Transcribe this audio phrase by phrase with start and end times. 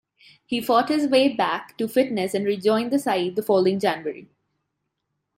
[0.47, 4.29] He fought his way back to fitness and rejoined the side the following January.